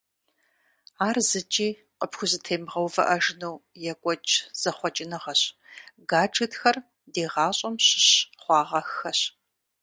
[1.07, 1.69] Ар зыкӀи
[1.99, 3.55] къыпхузэтемыгъэувыӀэжыну
[3.91, 5.41] екӀуэкӀ зэхъуэкӀыныгъэщ,
[6.09, 6.77] гаджетхэр
[7.13, 8.07] ди гъащӀэм щыщ
[8.41, 9.19] хъуагъэххэщ.